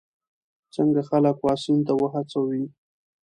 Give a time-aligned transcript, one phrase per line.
[0.75, 2.63] څنګه خلک واکسین ته وهڅوو؟